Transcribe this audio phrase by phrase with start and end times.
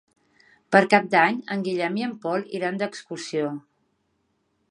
[0.75, 3.53] Per Cap d'Any en Guillem i en Pol iran d'excursió.